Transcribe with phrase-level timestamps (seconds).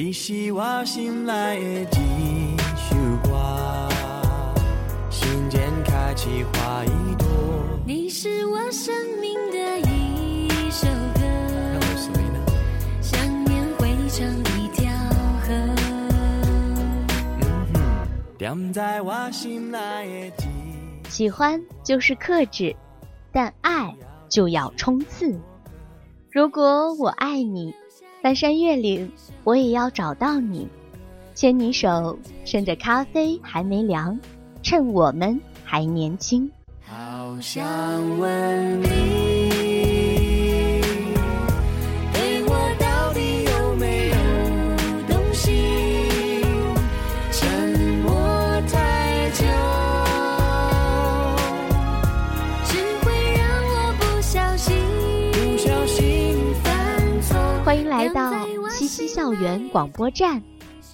[0.00, 1.34] 你是我心内
[1.86, 3.88] 的一首歌，
[5.10, 7.26] 心间开起花一朵。
[7.84, 10.86] 你是我生命的一首
[11.16, 11.20] 歌，
[13.02, 14.24] 想念汇成
[14.56, 14.88] 一条
[15.42, 15.52] 河。
[17.40, 20.44] 嗯哼，踮在我心内的。
[21.08, 22.72] 喜欢就是克制，
[23.32, 23.92] 但爱
[24.28, 25.36] 就要冲刺。
[26.30, 27.74] 如果我爱你，
[28.28, 29.10] 翻山越岭
[29.42, 30.68] 我也要找到你，
[31.34, 34.20] 牵你手，趁着咖啡还没凉，
[34.62, 36.50] 趁我们还年轻。
[36.82, 37.64] 好想
[38.18, 38.86] 问你，
[59.28, 60.42] 校园广播站，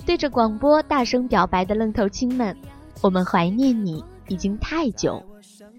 [0.05, 2.57] 对着广播大声表白的愣头青们，
[3.01, 5.25] 我们怀念你已经太久。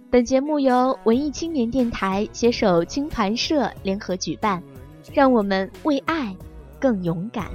[0.09, 4.63] 本节目由文艺青年电台携手青团社联合举办，
[5.11, 6.33] 让我们为爱
[6.79, 7.51] 更勇敢。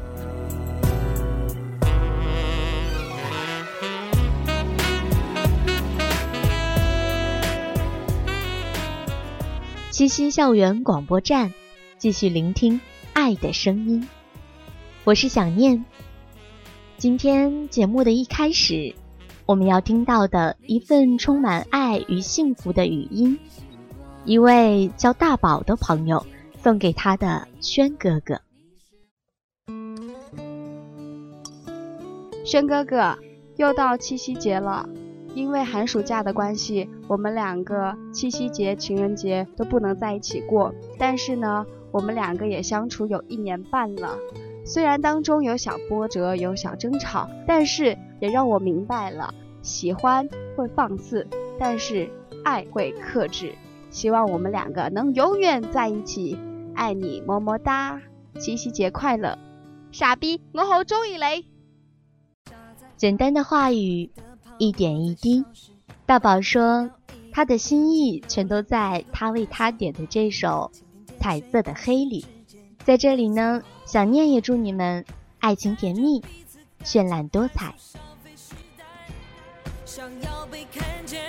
[9.91, 11.50] 七夕校园广播站，
[11.97, 12.78] 继续聆听
[13.14, 14.06] 爱的声音。
[15.03, 15.83] 我是想念。
[16.98, 18.95] 今天节目的一开始。
[19.47, 23.37] 我们要听到的一份充满爱与幸福的语音，
[24.25, 26.25] 一位叫大宝的朋友
[26.62, 28.41] 送给他的轩哥哥。
[32.45, 33.19] 轩哥哥，
[33.56, 34.89] 又到七夕节了，
[35.34, 40.73] 因为寒暑假的关系，我们两个七夕节、情人节都不能在一起过。
[40.97, 44.17] 但是呢，我们两个也相处有一年半了，
[44.64, 49.34] 虽然当中有小波折，有小争吵，但是也让我明白了。
[49.62, 51.26] 喜欢会放肆，
[51.59, 52.10] 但是
[52.44, 53.54] 爱会克制。
[53.91, 56.38] 希望我们两个能永远在一起，
[56.75, 58.00] 爱你么么哒！
[58.38, 59.37] 七夕节快乐！
[59.91, 61.47] 傻逼，我好中意你。
[62.97, 64.10] 简单的话语，
[64.59, 65.44] 一点一滴。
[66.06, 66.91] 大宝说，
[67.32, 70.71] 他的心意全都在他为他点的这首
[71.19, 72.25] 《彩色的黑》里。
[72.84, 75.04] 在这里呢，想念也祝你们
[75.38, 76.22] 爱情甜蜜，
[76.82, 77.74] 绚烂多彩。
[79.84, 81.20] 想要被看见，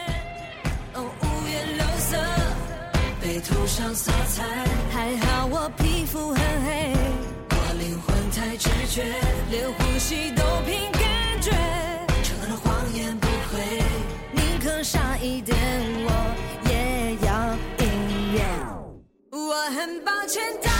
[0.93, 2.17] 哦，五颜六色，
[3.21, 4.43] 被涂上色彩。
[4.91, 6.93] 还好我皮肤很黑，
[7.49, 9.03] 我灵魂太直觉，
[9.49, 11.51] 连呼吸都凭感觉。
[12.23, 13.83] 承认谎言不会，
[14.31, 15.57] 宁可傻一点，
[16.05, 16.09] 我
[16.69, 18.41] 也要音乐。
[19.31, 20.70] 我很抱歉。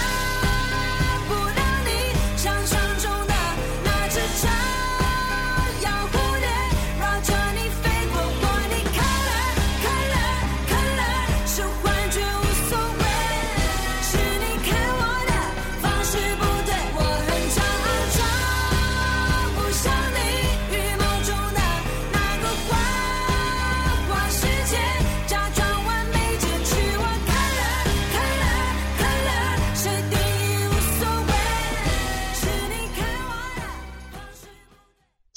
[4.42, 4.71] shine.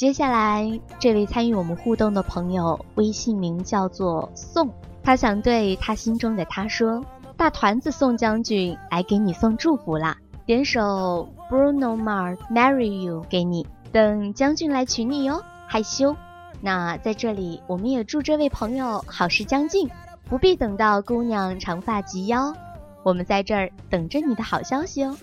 [0.05, 0.71] 接下来，
[1.01, 4.69] 这位参与我们互动的朋友，微信名叫做宋，
[5.03, 7.03] 他想对他心中的他说
[7.39, 16.15] ：“大团子宋将军来给你送祝福啦，点首 Bruno Mars Marry You 给你，等将军来娶你哟。”害羞。
[16.61, 19.89] 那在这里，我们也祝这位朋友好事将近，
[20.29, 22.53] 不必等到姑娘长发及腰，
[23.03, 25.17] 我们在这儿等着你的好消息哦。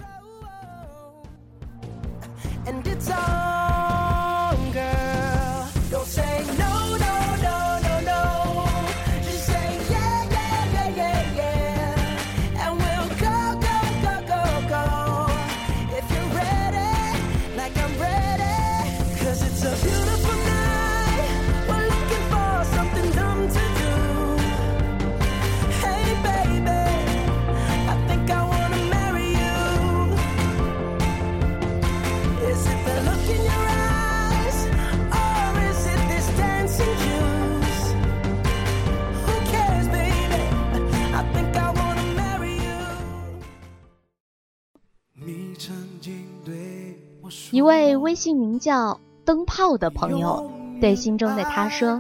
[47.52, 50.50] 一位微信名叫“灯泡”的朋友
[50.80, 52.00] 对心中的他说：“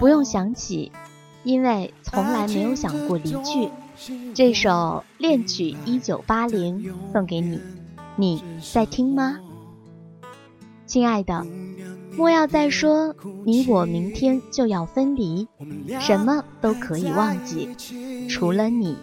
[0.00, 0.90] 不用想起，
[1.44, 3.70] 因为从来没有想过离去。”
[4.34, 4.70] 这首
[5.18, 6.82] 《恋曲一九八零》
[7.12, 7.60] 送给你，
[8.16, 8.42] 你
[8.72, 9.38] 在听吗？
[10.86, 11.46] 亲爱的，
[12.16, 15.46] 莫要再说你我明天就要分离，
[16.00, 17.68] 什么都可以忘记，
[18.30, 18.96] 除了你。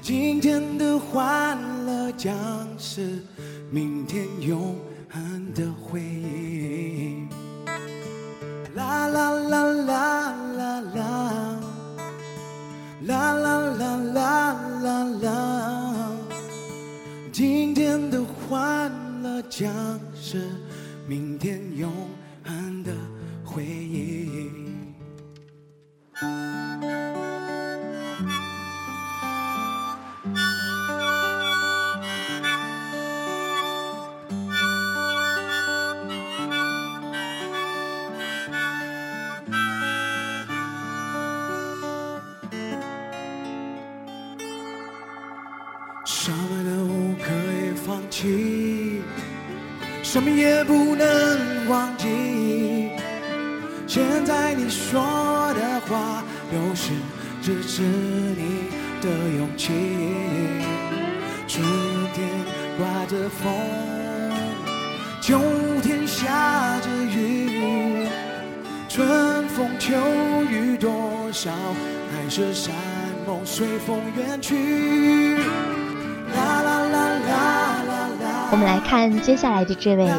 [0.00, 2.32] 今天的欢乐将
[2.78, 3.22] 是
[3.70, 4.76] 明天永
[5.10, 7.26] 恒的回忆。
[8.74, 11.60] 啦啦啦啦啦啦，
[13.02, 14.52] 啦啦啦啦
[14.82, 16.10] 啦啦，
[17.32, 18.92] 今天的欢
[19.22, 19.72] 乐将
[20.14, 20.42] 是
[54.36, 55.00] 在你说
[55.54, 56.22] 的话，
[56.52, 56.92] 有时
[57.40, 58.68] 支持你
[59.00, 59.72] 的勇气。
[61.48, 61.64] 春
[62.12, 62.28] 天
[62.76, 63.50] 刮着风，
[65.22, 65.40] 秋
[65.82, 68.06] 天下着雨，
[68.90, 69.94] 春风秋
[70.50, 71.50] 雨多少，
[72.12, 72.74] 海誓山
[73.26, 75.38] 盟随风远去。
[76.34, 78.48] 啦啦啦啦啦啦。
[78.52, 80.12] 我们来看接下来的这位，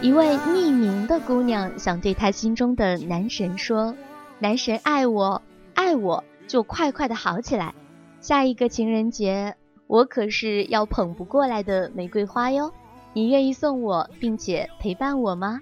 [0.00, 0.69] 一位匿
[1.10, 3.92] 的姑娘想对她心中的男神说
[4.38, 5.42] ：“男神爱我，
[5.74, 7.74] 爱我就快快的好起来。
[8.20, 9.56] 下一个情人节，
[9.88, 12.72] 我可是要捧不过来的玫瑰花哟，
[13.12, 15.58] 你愿意送我，并且陪伴我吗？”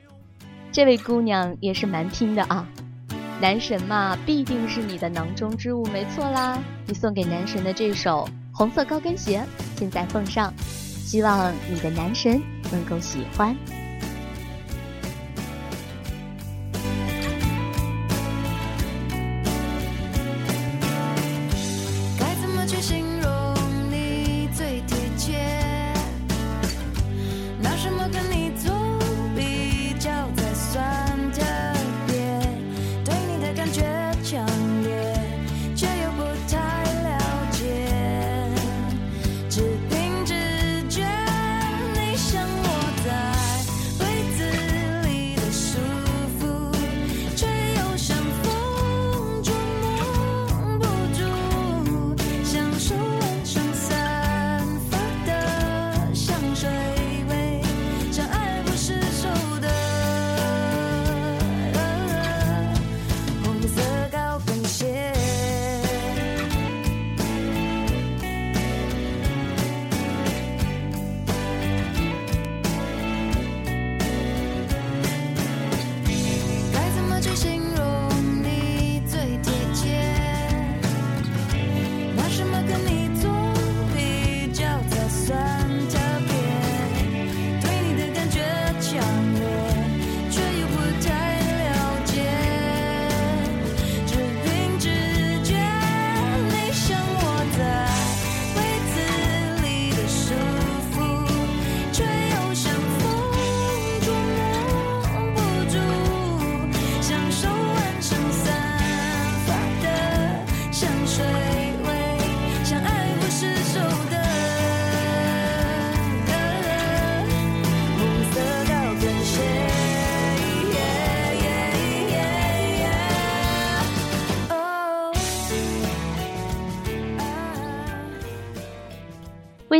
[0.71, 2.69] 这位姑娘也是蛮拼的啊，
[3.41, 6.59] 男神嘛，必定是你的囊中之物，没错啦。
[6.87, 9.43] 你送给男神的这首红色高跟鞋，
[9.77, 12.39] 现在奉上，希望你的男神
[12.71, 13.57] 能够喜欢。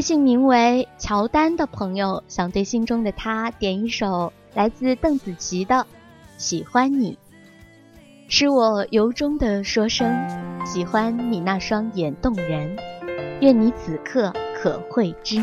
[0.09, 5.75] 微信名为乔丹的朋友想对心中的他点一首来自邓紫棋的
[6.39, 7.13] 《喜欢你》，
[8.27, 10.11] 是我由衷的说声
[10.65, 12.75] 喜欢你那双眼动人，
[13.43, 15.43] 愿你此刻可会知。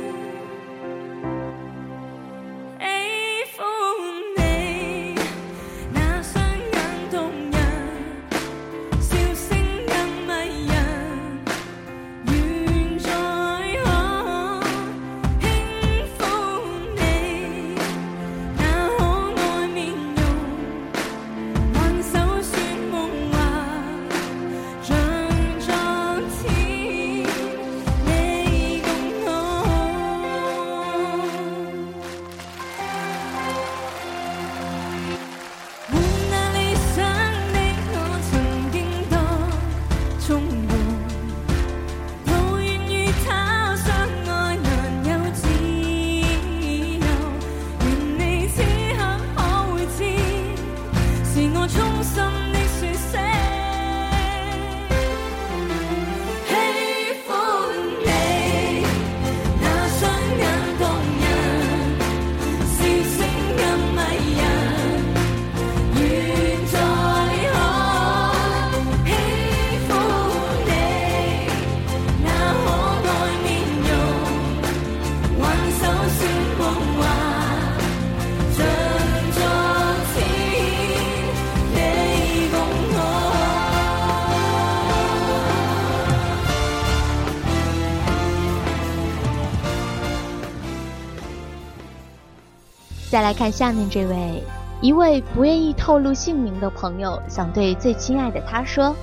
[93.21, 94.43] 再来看下面这位，
[94.81, 98.95] 一位不愿意透露姓名的朋友，想对最亲爱的他说：“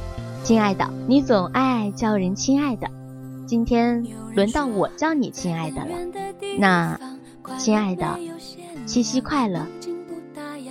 [0.42, 2.88] 亲爱的，你总爱叫人亲爱的，
[3.46, 5.94] 今天轮到我叫你亲爱的了。
[6.58, 6.98] 那，
[7.58, 8.18] 亲爱的，
[8.86, 9.64] 七夕快乐，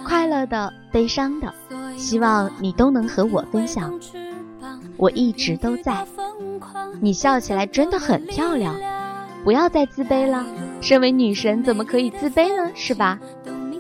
[0.04, 1.54] 快乐的，悲伤的，
[1.96, 3.98] 希望你都能和我分享。
[4.98, 6.06] 我一直都在。
[7.00, 8.75] 你笑起来真的很漂亮。”
[9.44, 10.46] 不要再自卑了，
[10.88, 12.72] 身为女神怎么可以自卑呢？
[12.74, 13.20] 是吧？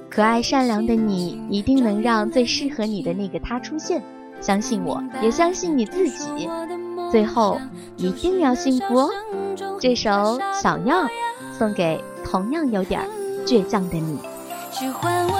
[0.09, 4.03] 可爱善良的你一定能让最适合你的那个他出现，
[4.41, 6.49] 相信我，也相信你自己，
[7.09, 7.61] 最后
[7.95, 9.09] 一定要幸福哦。
[9.79, 10.09] 这首
[10.61, 11.07] 《小样》
[11.57, 12.99] 送给同样有点
[13.45, 14.19] 倔强的你。
[14.69, 15.39] 喜欢我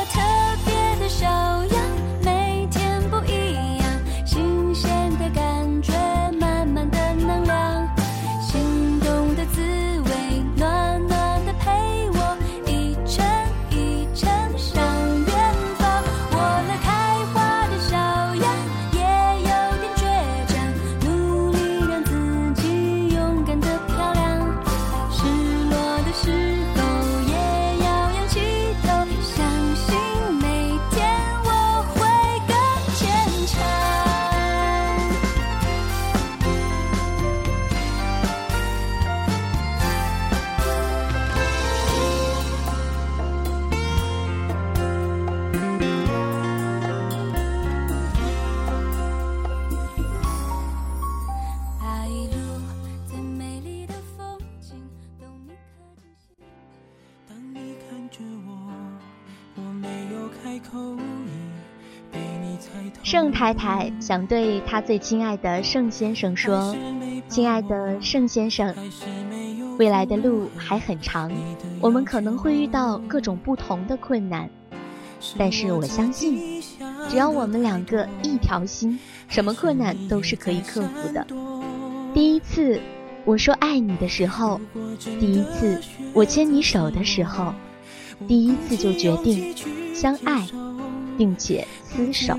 [63.10, 66.76] 盛太太想对她最亲爱的盛先生说
[67.30, 68.76] ：“亲爱的盛先生，
[69.80, 71.32] 未来的路还很长，
[71.80, 74.50] 我们可能会遇到各种不同的困难，
[75.38, 76.62] 但是我相信，
[77.08, 79.00] 只要我们两个一条心，
[79.30, 81.26] 什么困难都是可以克服的。
[82.14, 82.78] 第一次
[83.24, 84.60] 我说爱你的时候，
[85.18, 87.54] 第一次我牵你手的时候，
[88.28, 89.56] 第一次就决定
[89.96, 90.46] 相爱。”
[91.18, 92.38] 并且厮守。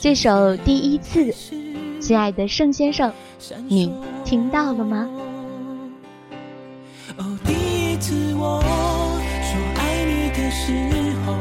[0.00, 1.32] 这首第一次，
[2.00, 3.12] 亲爱的盛先生，
[3.68, 3.92] 你
[4.24, 5.08] 听到了吗？
[7.16, 10.72] 哦，第一次我说爱你的时
[11.24, 11.32] 候，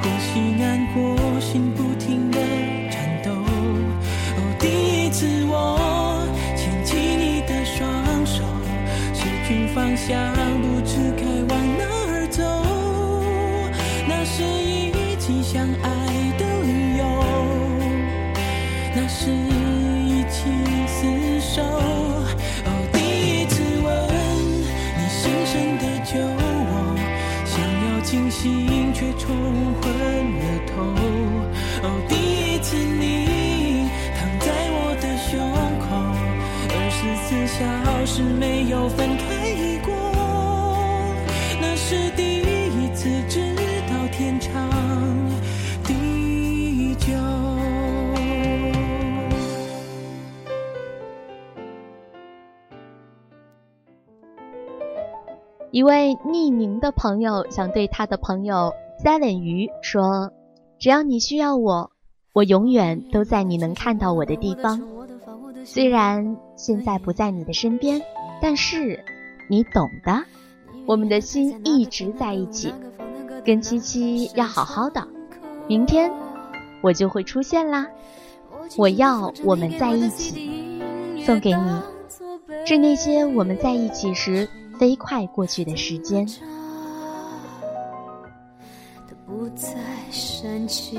[0.00, 2.38] 呼吸难过，心不停的
[2.90, 3.30] 颤抖。
[3.30, 4.66] 哦，第
[5.06, 8.42] 一次我牵起你的双手，
[9.12, 10.18] 失去方向，
[38.02, 39.24] 小时没有分开
[39.84, 39.94] 过，
[41.60, 43.54] 那是第一次知
[43.88, 44.68] 道天长
[45.84, 47.12] 地久。
[55.70, 58.72] 一位匿名的朋友想对他的朋友
[59.04, 60.32] Seven 鱼说
[60.80, 61.92] ：“只要你需要我，
[62.32, 64.82] 我永远都在你能看到我的地方。
[65.64, 68.00] 虽然现在不在你的身边，
[68.40, 69.02] 但是
[69.48, 70.22] 你懂的。
[70.86, 72.72] 我们的心一直在一起，
[73.44, 75.06] 跟七七要好好的。
[75.68, 76.10] 明天
[76.82, 77.86] 我就会出现啦。
[78.76, 80.80] 我要我们在一起，
[81.24, 81.80] 送给你，
[82.66, 84.48] 致那些我们在一起时。”
[84.80, 86.26] 飞快过去的时间。
[89.24, 89.68] 不再
[90.10, 90.98] 煽情。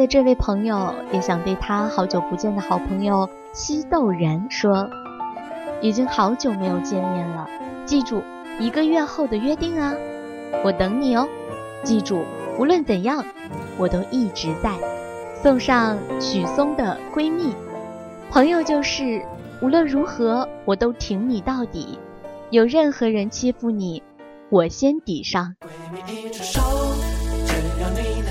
[0.00, 4.88] 的这位朋友也想对他好久不见的好朋友西豆人说
[5.82, 7.46] ：“已经好久没有见面了，
[7.84, 8.22] 记住
[8.58, 9.92] 一个月后的约定啊，
[10.64, 11.28] 我等你哦。
[11.84, 12.22] 记住，
[12.58, 13.22] 无论怎样，
[13.76, 14.72] 我都一直在。”
[15.42, 17.52] 送上许嵩的《闺蜜》，
[18.30, 19.22] 朋友就是
[19.60, 21.98] 无论如何我都挺你到底，
[22.48, 24.02] 有任何人欺负你，
[24.48, 25.54] 我先抵上。
[26.32, 26.58] 只
[27.82, 28.22] 要你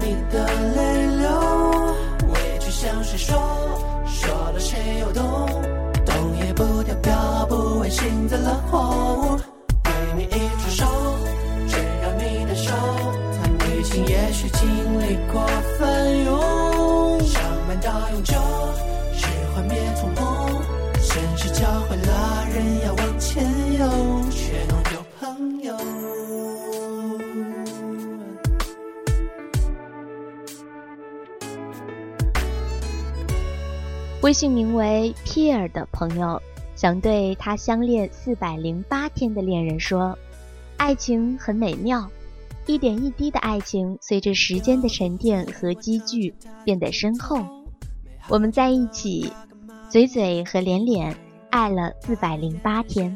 [0.00, 1.28] 你的泪流，
[2.32, 3.38] 委屈向谁说
[34.24, 36.40] 微信名为 Pierre 的朋友，
[36.74, 40.18] 想对他相恋四百零八天的恋人说
[40.78, 42.08] ：“爱情很美妙，
[42.64, 46.32] 一点一滴的爱情，随着时间的沉淀和积聚
[46.64, 47.36] 变得深厚。
[48.30, 49.30] 我们在一起，
[49.90, 51.14] 嘴嘴和脸脸
[51.50, 53.14] 爱了四百零八天，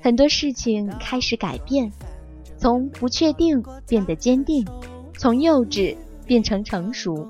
[0.00, 1.90] 很多事情开始改变，
[2.56, 4.64] 从不确定变得坚定，
[5.18, 7.26] 从幼稚变成成熟。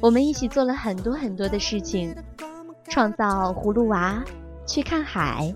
[0.00, 2.14] 我们一起做了很多很多的事情。”
[2.88, 4.20] 创造葫芦娃，
[4.66, 5.54] 去看海，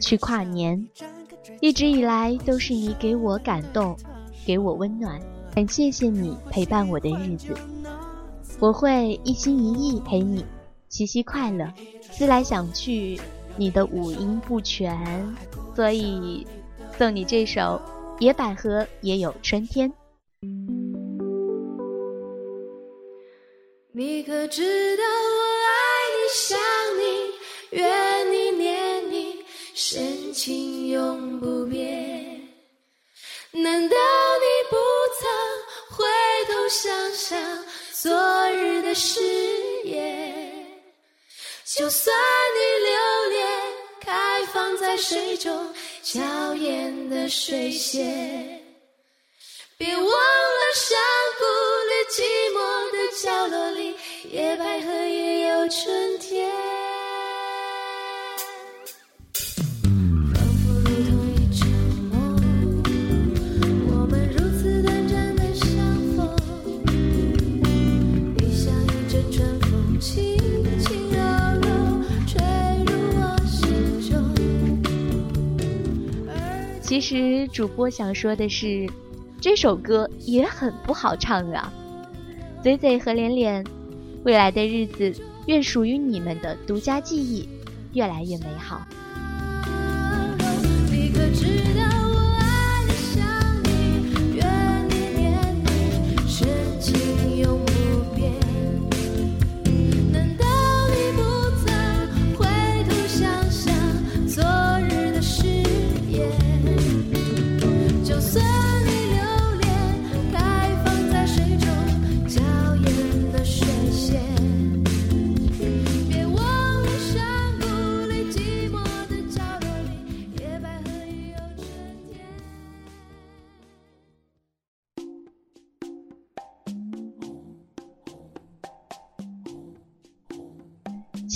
[0.00, 0.84] 去跨年，
[1.60, 3.96] 一直以来都是你给我感动，
[4.44, 5.20] 给我温暖。
[5.54, 7.54] 很谢谢你陪伴我的日子，
[8.58, 10.44] 我会一心一意陪你。
[10.88, 11.72] 七夕快乐！
[12.00, 13.20] 思来想去，
[13.56, 15.24] 你的五音不全，
[15.76, 16.44] 所以
[16.98, 17.80] 送你这首
[18.20, 19.92] 《野百合也有春天》。
[23.94, 25.76] 你可知道我爱
[26.16, 26.58] 你想
[26.98, 27.30] 你
[27.76, 32.48] 怨你念你深情永不变？
[33.50, 33.96] 难道
[34.38, 34.76] 你不
[35.20, 35.28] 曾
[35.94, 36.06] 回
[36.48, 39.20] 头想想昨日的誓
[39.84, 40.66] 言？
[41.66, 42.16] 就算
[42.54, 43.46] 你留恋
[44.00, 48.64] 开放在水中娇艳的水仙，
[49.76, 50.98] 别忘了山
[51.38, 51.44] 谷
[51.90, 52.22] 里寂
[52.54, 53.94] 寞的角落里，
[54.32, 56.50] 野百合也有春天。
[76.82, 78.90] 其实主播想说的是。
[79.40, 81.72] 这首歌也很不好唱啊！
[82.62, 83.64] 嘴嘴和脸脸，
[84.22, 85.12] 未来的日子
[85.46, 87.48] 愿属于你们的独家记忆，
[87.92, 88.86] 越来越美好。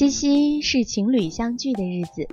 [0.06, 2.28] 七夕是情侣相聚的日子，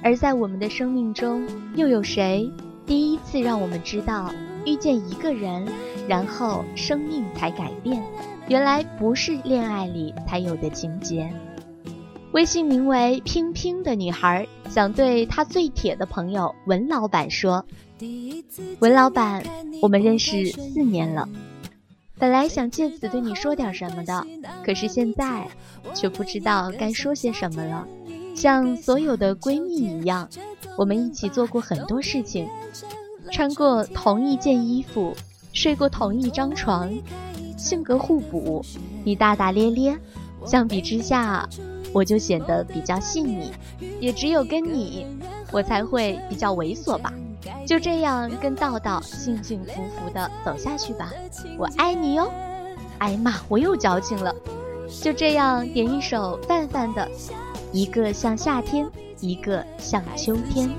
[0.00, 2.48] 而在我们的生命中，又有谁
[2.86, 4.32] 第一次让我们知道
[4.64, 5.66] 遇见一个人，
[6.06, 8.00] 然后生命才改变？
[8.46, 11.28] 原来不是恋爱里才有的情节。
[12.30, 17.64] 微信名为“拼拼”的女孩想对她最铁的朋友文老板说
[18.78, 19.42] ：“文老板，
[19.82, 21.28] 我们认识四年了。”
[22.18, 24.26] 本来想借此对你说点什么的，
[24.64, 25.46] 可是现在
[25.94, 27.86] 却不知道该说些什么了。
[28.34, 30.28] 像所有的闺蜜一样，
[30.78, 32.48] 我们一起做过很多事情，
[33.30, 35.14] 穿过同一件衣服，
[35.52, 36.90] 睡过同一张床，
[37.58, 38.64] 性格互补。
[39.04, 39.98] 你大大咧咧，
[40.44, 41.46] 相比之下，
[41.92, 43.50] 我就显得比较细腻。
[44.00, 45.06] 也只有跟你，
[45.52, 47.12] 我才会比较猥琐吧。
[47.66, 51.10] 就这样跟道道幸幸福福的走下去吧，
[51.58, 52.30] 我爱你哟！
[52.98, 54.34] 哎呀妈，我又矫情了。
[55.02, 57.08] 就这样点一首范范的，
[57.72, 58.88] 一个像夏天，
[59.20, 60.70] 一个像秋天。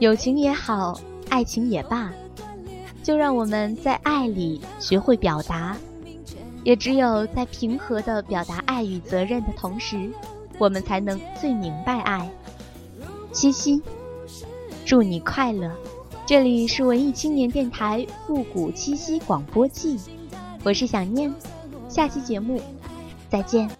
[0.00, 2.10] 友情也好，爱情也罢，
[3.02, 5.76] 就让我们在爱里学会表达。
[6.64, 10.10] 也只有在平和的表达爱与责任的同时，
[10.58, 12.30] 我们才能最明白爱。
[13.30, 13.82] 七夕，
[14.86, 15.70] 祝你快乐！
[16.24, 20.00] 这里是文艺青年电台复古七夕广播季，
[20.64, 21.30] 我是想念，
[21.90, 22.58] 下期节目
[23.28, 23.70] 再见。